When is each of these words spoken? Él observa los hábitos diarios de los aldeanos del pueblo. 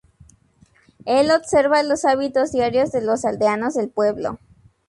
Él 1.05 1.29
observa 1.29 1.83
los 1.83 2.05
hábitos 2.05 2.51
diarios 2.51 2.91
de 2.91 3.01
los 3.01 3.23
aldeanos 3.23 3.75
del 3.75 3.89
pueblo. 3.89 4.39